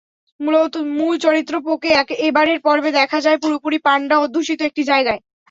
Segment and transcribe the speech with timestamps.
[0.95, 1.89] মূল চরিত্র পোকে
[2.21, 5.19] এবারের পর্বে দেখা যায় পুরোপুরি পান্ডা-অধ্যুষিত একটি জায়গায়।